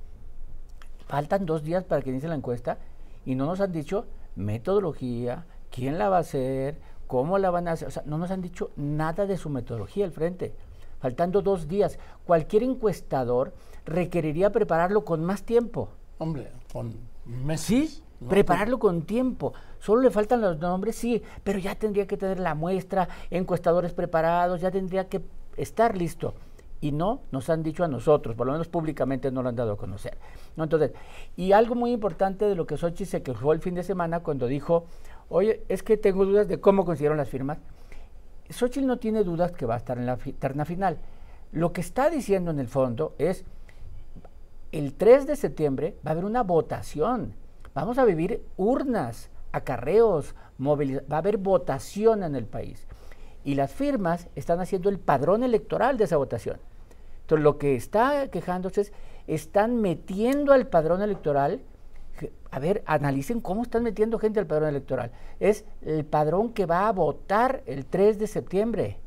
Faltan 1.11 1.45
dos 1.45 1.61
días 1.61 1.83
para 1.83 2.01
que 2.01 2.09
inicie 2.09 2.29
la 2.29 2.35
encuesta 2.35 2.77
y 3.25 3.35
no 3.35 3.45
nos 3.45 3.59
han 3.59 3.73
dicho 3.73 4.05
metodología, 4.37 5.45
quién 5.69 5.97
la 5.97 6.07
va 6.07 6.15
a 6.15 6.21
hacer, 6.21 6.79
cómo 7.05 7.37
la 7.37 7.49
van 7.49 7.67
a 7.67 7.73
hacer. 7.73 7.89
O 7.89 7.91
sea, 7.91 8.03
no 8.05 8.17
nos 8.17 8.31
han 8.31 8.41
dicho 8.41 8.71
nada 8.77 9.25
de 9.25 9.35
su 9.35 9.49
metodología 9.49 10.05
al 10.05 10.13
frente. 10.13 10.55
Faltando 11.01 11.41
dos 11.41 11.67
días. 11.67 11.99
Cualquier 12.25 12.63
encuestador 12.63 13.53
requeriría 13.83 14.53
prepararlo 14.53 15.03
con 15.03 15.21
más 15.25 15.43
tiempo. 15.43 15.89
Hombre, 16.17 16.49
con 16.71 16.95
meses. 17.25 17.65
Sí, 17.65 18.03
¿no? 18.21 18.29
prepararlo 18.29 18.79
con 18.79 19.01
tiempo. 19.01 19.53
Solo 19.79 20.03
le 20.03 20.11
faltan 20.11 20.39
los 20.39 20.59
nombres, 20.59 20.95
sí, 20.95 21.21
pero 21.43 21.59
ya 21.59 21.75
tendría 21.75 22.07
que 22.07 22.15
tener 22.15 22.39
la 22.39 22.55
muestra, 22.55 23.09
encuestadores 23.31 23.91
preparados, 23.91 24.61
ya 24.61 24.71
tendría 24.71 25.09
que 25.09 25.21
estar 25.57 25.97
listo. 25.97 26.35
Y 26.81 26.91
no 26.91 27.21
nos 27.31 27.49
han 27.49 27.61
dicho 27.61 27.83
a 27.83 27.87
nosotros, 27.87 28.35
por 28.35 28.47
lo 28.47 28.53
menos 28.53 28.67
públicamente 28.67 29.31
no 29.31 29.43
lo 29.43 29.49
han 29.49 29.55
dado 29.55 29.73
a 29.73 29.77
conocer. 29.77 30.17
¿no? 30.55 30.63
Entonces, 30.63 30.91
y 31.35 31.51
algo 31.51 31.75
muy 31.75 31.91
importante 31.91 32.45
de 32.45 32.55
lo 32.55 32.65
que 32.65 32.75
Sochi 32.75 33.05
se 33.05 33.21
quejó 33.21 33.53
el 33.53 33.59
fin 33.59 33.75
de 33.75 33.83
semana 33.83 34.21
cuando 34.21 34.47
dijo, 34.47 34.85
oye, 35.29 35.63
es 35.69 35.83
que 35.83 35.95
tengo 35.97 36.25
dudas 36.25 36.47
de 36.47 36.59
cómo 36.59 36.83
consiguieron 36.83 37.17
las 37.17 37.29
firmas. 37.29 37.59
Xochitl 38.49 38.87
no 38.87 38.97
tiene 38.97 39.23
dudas 39.23 39.51
que 39.51 39.65
va 39.65 39.75
a 39.75 39.77
estar 39.77 39.97
en 39.97 40.05
la 40.05 40.17
terna 40.17 40.65
final. 40.65 40.97
Lo 41.51 41.71
que 41.71 41.81
está 41.81 42.09
diciendo 42.09 42.51
en 42.51 42.59
el 42.59 42.67
fondo 42.67 43.13
es, 43.17 43.45
el 44.71 44.93
3 44.93 45.27
de 45.27 45.35
septiembre 45.35 45.97
va 46.05 46.11
a 46.11 46.13
haber 46.13 46.25
una 46.25 46.43
votación. 46.43 47.33
Vamos 47.73 47.97
a 47.97 48.05
vivir 48.05 48.43
urnas, 48.57 49.29
acarreos, 49.51 50.33
va 50.59 51.15
a 51.15 51.17
haber 51.17 51.37
votación 51.37 52.23
en 52.23 52.35
el 52.35 52.45
país. 52.45 52.87
Y 53.43 53.55
las 53.55 53.71
firmas 53.71 54.27
están 54.35 54.59
haciendo 54.59 54.89
el 54.89 54.99
padrón 54.99 55.43
electoral 55.43 55.97
de 55.97 56.05
esa 56.05 56.17
votación. 56.17 56.57
Lo 57.37 57.57
que 57.57 57.75
está 57.75 58.27
quejándose 58.29 58.81
es, 58.81 58.93
están 59.27 59.81
metiendo 59.81 60.53
al 60.53 60.67
padrón 60.67 61.01
electoral, 61.01 61.61
a 62.51 62.59
ver, 62.59 62.83
analicen 62.85 63.39
cómo 63.39 63.63
están 63.63 63.83
metiendo 63.83 64.19
gente 64.19 64.39
al 64.39 64.47
padrón 64.47 64.69
electoral. 64.69 65.11
Es 65.39 65.65
el 65.81 66.05
padrón 66.05 66.53
que 66.53 66.65
va 66.65 66.87
a 66.87 66.91
votar 66.91 67.63
el 67.65 67.85
3 67.85 68.19
de 68.19 68.27
septiembre. 68.27 68.97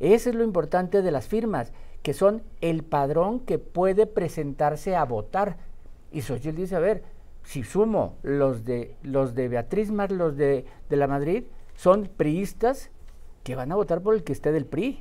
Eso 0.00 0.30
es 0.30 0.36
lo 0.36 0.44
importante 0.44 1.02
de 1.02 1.10
las 1.10 1.26
firmas, 1.26 1.72
que 2.02 2.12
son 2.12 2.42
el 2.60 2.84
padrón 2.84 3.40
que 3.40 3.58
puede 3.58 4.06
presentarse 4.06 4.94
a 4.94 5.04
votar. 5.04 5.56
Y 6.12 6.20
Xochitl 6.20 6.56
dice, 6.56 6.76
a 6.76 6.80
ver, 6.80 7.02
si 7.42 7.64
sumo 7.64 8.16
los 8.22 8.64
de, 8.64 8.94
los 9.02 9.34
de 9.34 9.48
Beatriz 9.48 9.90
más 9.90 10.10
los 10.10 10.36
de, 10.36 10.66
de 10.88 10.96
la 10.96 11.06
Madrid, 11.06 11.44
son 11.74 12.08
priistas 12.16 12.90
que 13.42 13.56
van 13.56 13.72
a 13.72 13.76
votar 13.76 14.02
por 14.02 14.14
el 14.14 14.22
que 14.22 14.32
esté 14.32 14.52
del 14.52 14.66
PRI. 14.66 15.00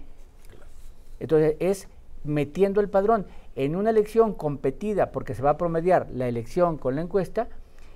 Entonces 1.20 1.56
es 1.60 1.90
metiendo 2.24 2.82
el 2.82 2.90
padrón 2.90 3.28
en 3.56 3.76
una 3.76 3.90
elección 3.90 4.34
competida, 4.34 5.12
porque 5.12 5.34
se 5.34 5.42
va 5.42 5.52
a 5.52 5.58
promediar 5.58 6.08
la 6.12 6.28
elección 6.28 6.78
con 6.78 6.96
la 6.96 7.02
encuesta, 7.02 7.48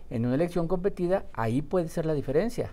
en 0.10 0.26
una 0.26 0.36
elección 0.36 0.68
competida, 0.68 1.26
ahí 1.34 1.62
puede 1.62 1.88
ser 1.88 2.06
la 2.06 2.14
diferencia. 2.14 2.72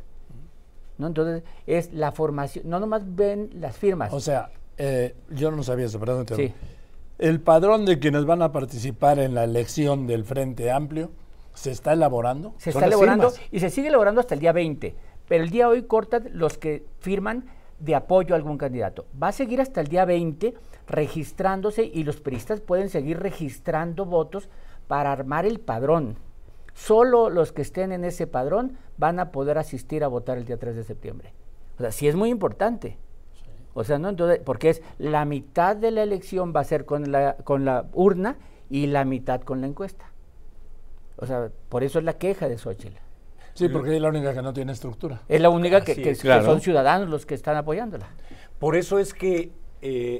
¿no? 0.98 1.06
Entonces 1.06 1.44
es 1.66 1.92
la 1.92 2.12
formación, 2.12 2.68
no 2.68 2.80
nomás 2.80 3.02
ven 3.06 3.50
las 3.54 3.76
firmas. 3.76 4.12
O 4.12 4.20
sea, 4.20 4.50
eh, 4.76 5.14
yo 5.30 5.50
no 5.50 5.62
sabía 5.62 5.86
eso, 5.86 5.98
perdón. 5.98 6.26
te 6.26 6.34
Sí. 6.34 6.54
El 7.18 7.40
padrón 7.40 7.84
de 7.84 7.98
quienes 7.98 8.24
van 8.26 8.42
a 8.42 8.52
participar 8.52 9.18
en 9.18 9.34
la 9.34 9.44
elección 9.44 10.06
del 10.06 10.24
Frente 10.24 10.70
Amplio 10.70 11.10
se 11.54 11.72
está 11.72 11.92
elaborando. 11.92 12.54
se 12.58 12.70
está 12.70 12.86
elaborando 12.86 13.30
firmas. 13.30 13.48
y 13.52 13.60
se 13.60 13.70
sigue 13.70 13.88
elaborando 13.88 14.20
hasta 14.20 14.34
el 14.34 14.40
día 14.40 14.52
20, 14.52 14.94
pero 15.26 15.42
el 15.42 15.50
día 15.50 15.68
hoy 15.68 15.82
cortan 15.82 16.28
los 16.32 16.58
que 16.58 16.84
firman 17.00 17.46
de 17.80 17.94
apoyo 17.94 18.34
a 18.34 18.38
algún 18.38 18.58
candidato. 18.58 19.06
Va 19.20 19.28
a 19.28 19.32
seguir 19.32 19.60
hasta 19.60 19.80
el 19.80 19.88
día 19.88 20.04
20 20.04 20.54
registrándose 20.86 21.84
y 21.84 22.04
los 22.04 22.20
periodistas 22.20 22.60
pueden 22.60 22.88
seguir 22.88 23.18
registrando 23.18 24.04
votos 24.04 24.48
para 24.86 25.12
armar 25.12 25.46
el 25.46 25.60
padrón. 25.60 26.16
Solo 26.74 27.28
los 27.30 27.52
que 27.52 27.62
estén 27.62 27.92
en 27.92 28.04
ese 28.04 28.26
padrón 28.26 28.78
van 28.96 29.20
a 29.20 29.32
poder 29.32 29.58
asistir 29.58 30.04
a 30.04 30.08
votar 30.08 30.38
el 30.38 30.44
día 30.44 30.58
3 30.58 30.76
de 30.76 30.84
septiembre. 30.84 31.32
O 31.76 31.82
sea, 31.82 31.92
sí 31.92 32.08
es 32.08 32.14
muy 32.14 32.30
importante. 32.30 32.98
O 33.74 33.84
sea, 33.84 33.98
¿no? 33.98 34.08
Entonces, 34.08 34.40
porque 34.44 34.70
es 34.70 34.82
la 34.98 35.24
mitad 35.24 35.76
de 35.76 35.90
la 35.90 36.02
elección 36.02 36.52
va 36.54 36.60
a 36.60 36.64
ser 36.64 36.84
con 36.84 37.12
la, 37.12 37.36
con 37.44 37.64
la 37.64 37.86
urna 37.92 38.36
y 38.70 38.86
la 38.86 39.04
mitad 39.04 39.40
con 39.42 39.60
la 39.60 39.66
encuesta. 39.66 40.12
O 41.16 41.26
sea, 41.26 41.50
por 41.68 41.84
eso 41.84 41.98
es 41.98 42.04
la 42.04 42.14
queja 42.14 42.48
de 42.48 42.58
Xochitl. 42.58 42.96
Sí, 43.58 43.68
porque 43.68 43.96
es 43.96 44.00
la 44.02 44.08
única 44.08 44.32
que 44.34 44.42
no 44.42 44.52
tiene 44.52 44.72
estructura. 44.72 45.20
Es 45.28 45.40
la 45.40 45.50
única 45.50 45.82
que, 45.82 45.92
Así 45.92 46.02
que- 46.02 46.10
es. 46.10 46.18
que 46.18 46.28
Claro. 46.28 46.44
son 46.44 46.60
ciudadanos 46.60 47.08
los 47.08 47.26
que 47.26 47.34
están 47.34 47.56
apoyándola. 47.56 48.08
Por 48.58 48.76
eso 48.76 48.98
es 48.98 49.12
que 49.14 49.50
eh, 49.82 50.18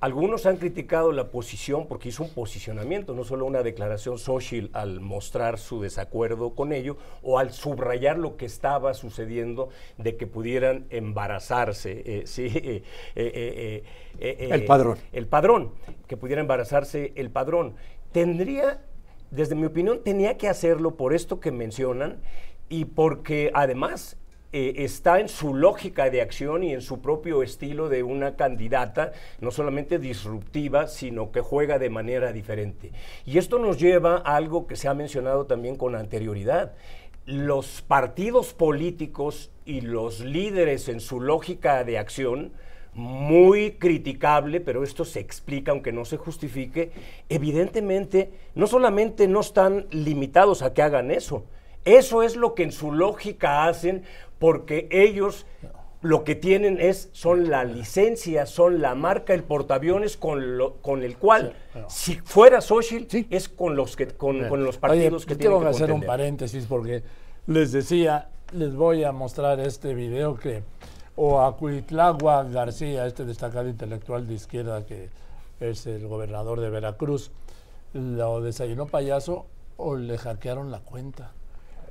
algunos 0.00 0.44
han 0.44 0.58
criticado 0.58 1.12
la 1.12 1.30
posición 1.30 1.86
porque 1.88 2.10
hizo 2.10 2.24
un 2.24 2.30
posicionamiento, 2.30 3.14
no 3.14 3.24
solo 3.24 3.46
una 3.46 3.62
declaración 3.62 4.18
social 4.18 4.68
al 4.74 5.00
mostrar 5.00 5.58
su 5.58 5.80
desacuerdo 5.80 6.50
con 6.54 6.72
ello 6.72 6.98
o 7.22 7.38
al 7.38 7.52
subrayar 7.52 8.18
lo 8.18 8.36
que 8.36 8.44
estaba 8.44 8.92
sucediendo 8.92 9.70
de 9.96 10.16
que 10.16 10.26
pudieran 10.26 10.86
embarazarse. 10.90 12.02
eh, 12.04 12.22
sí, 12.26 12.46
eh, 12.54 12.60
eh, 12.60 12.82
eh, 13.16 13.84
eh, 14.18 14.36
eh, 14.40 14.48
El 14.50 14.64
padrón. 14.66 14.98
El 15.12 15.26
padrón, 15.26 15.70
que 16.06 16.16
pudiera 16.18 16.42
embarazarse 16.42 17.12
el 17.16 17.30
padrón. 17.30 17.74
Tendría, 18.12 18.82
desde 19.30 19.54
mi 19.54 19.66
opinión, 19.66 20.02
tenía 20.02 20.36
que 20.36 20.48
hacerlo 20.48 20.96
por 20.96 21.14
esto 21.14 21.40
que 21.40 21.50
mencionan 21.50 22.20
y 22.68 22.84
porque 22.86 23.50
además 23.54 24.16
eh, 24.56 24.84
está 24.84 25.18
en 25.18 25.28
su 25.28 25.52
lógica 25.52 26.10
de 26.10 26.22
acción 26.22 26.62
y 26.62 26.72
en 26.72 26.80
su 26.80 27.00
propio 27.00 27.42
estilo 27.42 27.88
de 27.88 28.04
una 28.04 28.36
candidata, 28.36 29.10
no 29.40 29.50
solamente 29.50 29.98
disruptiva, 29.98 30.86
sino 30.86 31.32
que 31.32 31.40
juega 31.40 31.80
de 31.80 31.90
manera 31.90 32.32
diferente. 32.32 32.92
Y 33.26 33.38
esto 33.38 33.58
nos 33.58 33.80
lleva 33.80 34.18
a 34.18 34.36
algo 34.36 34.68
que 34.68 34.76
se 34.76 34.86
ha 34.86 34.94
mencionado 34.94 35.46
también 35.46 35.74
con 35.74 35.96
anterioridad. 35.96 36.74
Los 37.26 37.82
partidos 37.82 38.54
políticos 38.54 39.50
y 39.64 39.80
los 39.80 40.20
líderes 40.20 40.88
en 40.88 41.00
su 41.00 41.20
lógica 41.20 41.82
de 41.82 41.98
acción, 41.98 42.52
muy 42.94 43.72
criticable, 43.72 44.60
pero 44.60 44.84
esto 44.84 45.04
se 45.04 45.20
explica 45.20 45.72
aunque 45.72 45.92
no 45.92 46.04
se 46.04 46.16
justifique, 46.16 46.92
evidentemente 47.28 48.30
no 48.54 48.66
solamente 48.66 49.26
no 49.28 49.40
están 49.40 49.86
limitados 49.90 50.62
a 50.62 50.72
que 50.74 50.82
hagan 50.82 51.10
eso, 51.10 51.44
eso 51.84 52.22
es 52.22 52.36
lo 52.36 52.54
que 52.54 52.62
en 52.62 52.72
su 52.72 52.92
lógica 52.92 53.66
hacen 53.66 54.04
porque 54.38 54.88
ellos 54.90 55.46
lo 56.02 56.22
que 56.22 56.34
tienen 56.34 56.78
es 56.80 57.08
son 57.12 57.48
la 57.50 57.64
licencia, 57.64 58.44
son 58.46 58.82
la 58.82 58.94
marca, 58.94 59.32
el 59.32 59.42
portaaviones 59.42 60.16
con, 60.18 60.58
lo, 60.58 60.74
con 60.76 61.02
el 61.02 61.16
cual, 61.16 61.54
si 61.88 62.16
fuera 62.16 62.60
social, 62.60 63.06
Sí. 63.08 63.26
es 63.30 63.48
con 63.48 63.74
los 63.74 63.96
que 63.96 64.06
con, 64.08 64.46
con 64.48 64.64
los 64.64 64.76
Oye, 64.76 64.80
partidos 64.80 65.24
que 65.26 65.34
tienen 65.34 65.60
que 65.62 65.68
hacer 65.68 65.90
un 65.90 66.02
paréntesis 66.02 66.66
porque 66.66 67.02
les 67.46 67.72
decía, 67.72 68.28
les 68.52 68.74
voy 68.74 69.02
a 69.02 69.12
mostrar 69.12 69.60
este 69.60 69.94
video 69.94 70.36
que 70.36 70.62
Oacuitlagua 71.16 72.44
García, 72.44 73.06
este 73.06 73.24
destacado 73.24 73.68
intelectual 73.68 74.26
de 74.26 74.34
izquierda 74.34 74.84
que 74.84 75.10
es 75.60 75.86
el 75.86 76.06
gobernador 76.08 76.60
de 76.60 76.70
Veracruz, 76.70 77.30
lo 77.92 78.40
desayunó 78.40 78.86
payaso 78.86 79.46
o 79.76 79.96
le 79.96 80.18
hackearon 80.18 80.70
la 80.70 80.80
cuenta. 80.80 81.32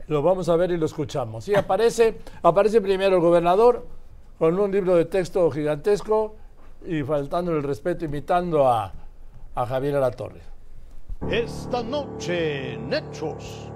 Lo 0.08 0.22
vamos 0.22 0.50
a 0.50 0.56
ver 0.56 0.72
y 0.72 0.78
lo 0.78 0.86
escuchamos. 0.86 1.46
Sí, 1.46 1.56
aparece, 1.56 2.18
aparece 2.42 2.82
primero 2.82 3.16
el 3.16 3.22
gobernador 3.22 3.86
con 4.38 4.60
un 4.60 4.72
libro 4.72 4.96
de 4.96 5.06
texto 5.06 5.50
gigantesco 5.50 6.36
y 6.86 7.04
faltando 7.04 7.52
el 7.52 7.64
respeto, 7.64 8.04
imitando 8.04 8.68
a, 8.68 8.92
a 9.56 9.66
Javier 9.66 9.96
Alatorre. 9.96 10.42
Esta 11.30 11.82
noche 11.82 12.74
en 12.74 12.92
Hechos. 12.92 13.70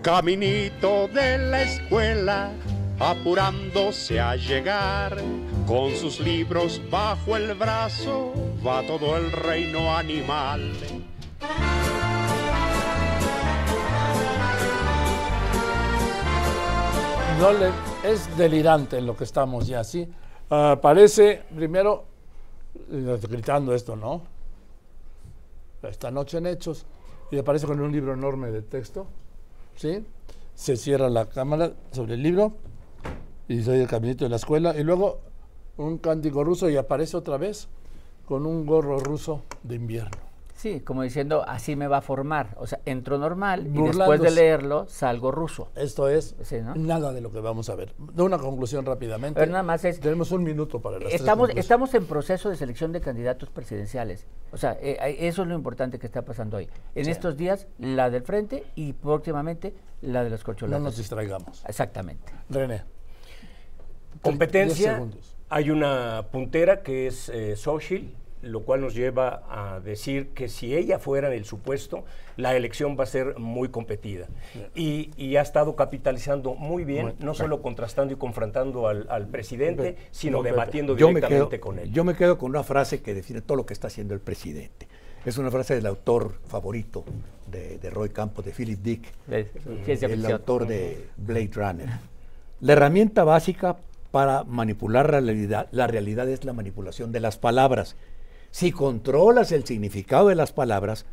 Caminito 0.00 1.08
de 1.08 1.36
la 1.36 1.62
escuela, 1.62 2.50
apurándose 2.98 4.20
a 4.20 4.34
llegar, 4.36 5.16
con 5.66 5.94
sus 5.94 6.20
libros 6.20 6.80
bajo 6.90 7.36
el 7.36 7.54
brazo, 7.54 8.32
va 8.66 8.82
todo 8.86 9.16
el 9.16 9.30
reino 9.30 9.96
animal. 9.96 10.72
No 17.38 17.52
le, 17.52 17.70
es 18.02 18.36
delirante 18.36 19.00
lo 19.00 19.16
que 19.16 19.24
estamos 19.24 19.68
ya, 19.68 19.84
¿sí? 19.84 20.08
Aparece 20.50 21.42
primero 21.54 22.04
eh, 22.90 23.18
gritando 23.28 23.74
esto, 23.74 23.94
¿no? 23.94 24.22
Esta 25.82 26.10
noche 26.10 26.38
en 26.38 26.46
Hechos. 26.46 26.84
Y 27.30 27.38
aparece 27.38 27.66
con 27.66 27.78
un 27.80 27.92
libro 27.92 28.14
enorme 28.14 28.50
de 28.50 28.62
texto, 28.62 29.06
¿sí? 29.76 30.04
Se 30.54 30.76
cierra 30.76 31.08
la 31.08 31.26
cámara 31.26 31.72
sobre 31.92 32.14
el 32.14 32.22
libro 32.22 32.54
y 33.48 33.62
soy 33.62 33.80
el 33.80 33.88
caminito 33.88 34.24
de 34.24 34.30
la 34.30 34.36
escuela. 34.36 34.76
Y 34.76 34.84
luego 34.84 35.20
un 35.76 35.98
cántico 35.98 36.44
ruso 36.44 36.68
y 36.68 36.76
aparece 36.76 37.16
otra 37.16 37.36
vez 37.36 37.68
con 38.26 38.46
un 38.46 38.66
gorro 38.66 38.98
ruso 38.98 39.42
de 39.62 39.76
invierno. 39.76 40.28
Sí, 40.54 40.80
como 40.80 41.02
diciendo, 41.02 41.44
así 41.46 41.76
me 41.76 41.86
va 41.86 41.98
a 41.98 42.00
formar. 42.00 42.56
O 42.58 42.66
sea, 42.66 42.80
entro 42.84 43.16
normal 43.16 43.60
y 43.60 43.70
después 43.70 43.92
de 43.92 43.96
Burlándose. 44.06 44.30
leerlo 44.34 44.86
salgo 44.88 45.30
ruso. 45.30 45.68
Esto 45.76 46.08
es 46.08 46.34
Sí, 46.42 46.56
¿no? 46.60 46.74
nada 46.74 47.12
de 47.12 47.20
lo 47.20 47.30
que 47.30 47.38
vamos 47.38 47.70
a 47.70 47.76
ver. 47.76 47.94
De 47.96 48.22
una 48.24 48.38
conclusión 48.38 48.84
rápidamente. 48.84 49.38
Pero 49.38 49.52
nada 49.52 49.62
más 49.62 49.84
es- 49.84 50.00
Tenemos 50.00 50.32
un 50.32 50.42
minuto 50.42 50.80
para 50.82 50.98
las 50.98 51.12
Estamos, 51.14 51.50
estamos 51.50 51.94
en 51.94 52.06
proceso 52.06 52.50
de 52.50 52.56
selección 52.56 52.90
de 52.90 53.00
candidatos 53.00 53.50
presidenciales. 53.50 54.26
O 54.50 54.56
sea, 54.56 54.72
eh, 54.82 54.98
eh, 55.00 55.16
eso 55.28 55.42
es 55.42 55.48
lo 55.48 55.54
importante 55.54 56.00
que 56.00 56.06
está 56.06 56.22
pasando 56.22 56.56
hoy. 56.56 56.68
En 56.96 57.08
estos 57.08 57.36
días, 57.36 57.68
la 57.78 58.10
del 58.10 58.24
frente 58.24 58.64
y 58.74 58.94
próximamente 58.94 59.74
la 60.02 60.24
de 60.24 60.30
los 60.30 60.40
No 60.40 60.46
corcholatas. 60.46 60.82
nos 60.82 60.96
distraigamos. 60.96 61.64
Exactamente. 61.68 62.32
René. 62.50 62.82
Competencia, 64.22 65.02
hay 65.48 65.70
una 65.70 66.26
puntera 66.30 66.82
que 66.82 67.06
es 67.06 67.28
eh, 67.28 67.56
Xochitl, 67.56 68.06
lo 68.42 68.62
cual 68.62 68.80
nos 68.80 68.94
lleva 68.94 69.42
a 69.50 69.80
decir 69.80 70.28
que 70.28 70.48
si 70.48 70.74
ella 70.76 70.98
fuera 71.00 71.26
en 71.28 71.34
el 71.34 71.44
supuesto, 71.44 72.04
la 72.36 72.54
elección 72.56 72.96
va 72.98 73.02
a 73.02 73.06
ser 73.06 73.36
muy 73.38 73.68
competida. 73.68 74.28
Y, 74.76 75.10
y 75.16 75.36
ha 75.36 75.42
estado 75.42 75.74
capitalizando 75.74 76.54
muy 76.54 76.84
bien, 76.84 77.14
no 77.18 77.34
solo 77.34 77.62
contrastando 77.62 78.14
y 78.14 78.16
confrontando 78.16 78.86
al, 78.86 79.06
al 79.10 79.26
presidente, 79.26 79.82
Pepe, 79.94 80.08
sino 80.12 80.42
debatiendo 80.42 80.96
Yo 80.96 81.08
me, 81.08 81.14
directamente 81.16 81.56
quedo, 81.56 81.60
con 81.60 81.78
él. 81.80 81.90
yo 81.92 82.04
me 82.04 82.14
quedo 82.14 82.38
con 82.38 82.50
una 82.50 82.62
frase 82.62 83.02
que 83.02 83.12
define 83.12 83.40
todo 83.40 83.56
lo 83.56 83.66
que 83.66 83.72
está 83.74 83.88
haciendo 83.88 84.14
el 84.14 84.20
presidente. 84.20 84.86
Es 85.24 85.36
una 85.36 85.50
frase 85.50 85.74
del 85.74 85.86
autor 85.86 86.34
favorito 86.46 87.04
de, 87.50 87.78
de 87.78 87.90
Roy 87.90 88.10
Campos, 88.10 88.44
de 88.44 88.52
Philip 88.52 88.78
Dick, 88.80 89.12
De 89.26 89.50
el 89.86 90.24
autor 90.26 90.66
de 90.66 91.08
Blade 91.16 91.50
Runner. 91.54 91.88
La 92.60 92.72
herramienta 92.74 93.24
básica 93.24 93.76
para 94.10 94.44
manipular 94.44 95.12
la 95.12 95.20
realidad, 95.20 95.68
la 95.70 95.86
realidad 95.86 96.28
es 96.28 96.44
la 96.44 96.52
manipulación 96.52 97.12
de 97.12 97.20
las 97.20 97.38
palabras. 97.38 97.96
Si 98.50 98.72
controlas 98.72 99.52
el 99.52 99.64
significado 99.64 100.28
de 100.28 100.34
las 100.34 100.52
palabras, 100.52 101.06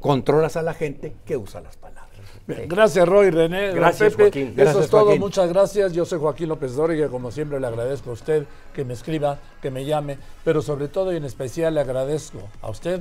controlas 0.00 0.56
a 0.56 0.62
la 0.62 0.74
gente 0.74 1.14
que 1.24 1.36
usa 1.36 1.60
las 1.60 1.76
palabras. 1.76 2.06
Bien, 2.46 2.68
Gracias, 2.68 3.08
Roy, 3.08 3.30
René. 3.30 3.72
Gracias, 3.72 4.12
Pepe. 4.12 4.22
Joaquín. 4.22 4.46
Eso 4.48 4.56
Gracias, 4.56 4.84
es 4.84 4.90
todo. 4.90 5.04
Joaquín. 5.04 5.20
Muchas 5.20 5.48
gracias. 5.48 5.92
Yo 5.92 6.04
soy 6.04 6.20
Joaquín 6.20 6.48
López 6.48 6.74
Dóriga. 6.76 7.08
Como 7.08 7.32
siempre, 7.32 7.58
le 7.58 7.66
agradezco 7.66 8.10
a 8.10 8.12
usted 8.12 8.46
que 8.72 8.84
me 8.84 8.94
escriba, 8.94 9.38
que 9.60 9.70
me 9.70 9.84
llame, 9.84 10.18
pero 10.44 10.62
sobre 10.62 10.86
todo 10.88 11.12
y 11.12 11.16
en 11.16 11.24
especial 11.24 11.74
le 11.74 11.80
agradezco 11.80 12.38
a 12.62 12.70
usted 12.70 13.00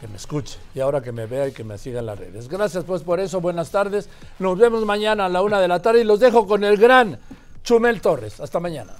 que 0.00 0.08
me 0.08 0.16
escuche 0.16 0.58
y 0.74 0.80
ahora 0.80 1.00
que 1.00 1.12
me 1.12 1.26
vea 1.26 1.48
y 1.48 1.52
que 1.52 1.64
me 1.64 1.78
siga 1.78 2.00
en 2.00 2.06
las 2.06 2.18
redes. 2.18 2.48
Gracias, 2.48 2.84
pues, 2.84 3.02
por 3.02 3.20
eso. 3.20 3.40
Buenas 3.40 3.70
tardes. 3.70 4.08
Nos 4.38 4.58
vemos 4.58 4.84
mañana 4.84 5.26
a 5.26 5.28
la 5.28 5.42
una 5.42 5.60
de 5.60 5.68
la 5.68 5.80
tarde 5.80 6.00
y 6.00 6.04
los 6.04 6.18
dejo 6.18 6.46
con 6.46 6.64
el 6.64 6.76
gran 6.76 7.18
Chumel 7.62 8.00
Torres. 8.00 8.40
Hasta 8.40 8.58
mañana. 8.60 8.90